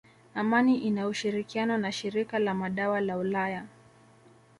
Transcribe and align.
Amani 0.35 0.77
ina 0.77 1.07
ushirikiano 1.07 1.77
na 1.77 1.91
shirika 1.91 2.39
la 2.39 2.53
madawa 2.53 3.01
la 3.01 3.17
ulaya 3.17 3.65